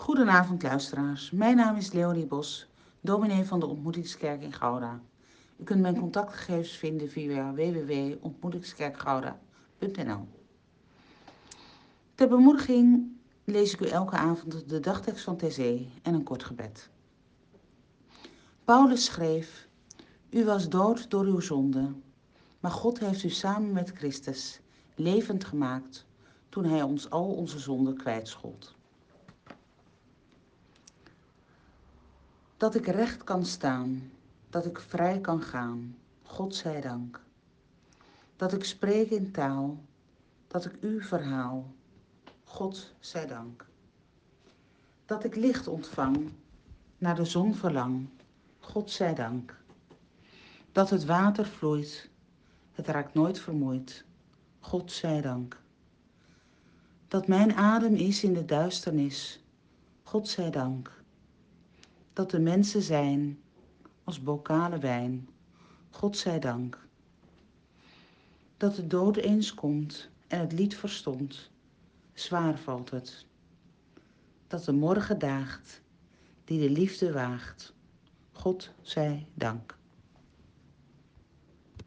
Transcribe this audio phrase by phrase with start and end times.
[0.00, 2.68] Goedenavond luisteraars, mijn naam is Leonie Bos,
[3.00, 5.00] dominee van de Ontmoetingskerk in Gouda.
[5.56, 10.28] U kunt mijn contactgegevens vinden via www.ontmoetingskerkgouda.nl
[12.14, 13.12] Ter bemoediging
[13.44, 15.58] lees ik u elke avond de dagtekst van TC
[16.02, 16.90] en een kort gebed.
[18.64, 19.68] Paulus schreef,
[20.30, 21.92] U was dood door uw zonde,
[22.60, 24.60] maar God heeft u samen met Christus
[24.94, 26.06] levend gemaakt
[26.48, 28.78] toen hij ons al onze zonden kwijtschold.
[32.60, 34.10] Dat ik recht kan staan,
[34.50, 37.20] dat ik vrij kan gaan, God zij dank.
[38.36, 39.80] Dat ik spreek in taal,
[40.46, 41.72] dat ik u verhaal,
[42.44, 43.66] God zij dank.
[45.06, 46.30] Dat ik licht ontvang,
[46.98, 48.08] naar de zon verlang,
[48.58, 49.56] God zij dank.
[50.72, 52.08] Dat het water vloeit,
[52.72, 54.04] het raakt nooit vermoeid,
[54.58, 55.60] God zij dank.
[57.08, 59.44] Dat mijn adem is in de duisternis,
[60.02, 60.99] God zij dank
[62.20, 63.40] dat de mensen zijn
[64.04, 65.28] als bokalen wijn.
[65.90, 66.86] God zij dank.
[68.56, 71.50] Dat de dood eens komt en het lied verstond,
[72.12, 73.26] zwaar valt het.
[74.46, 75.82] Dat de morgen daagt,
[76.44, 77.74] die de liefde waagt.
[78.32, 79.78] God zij dank.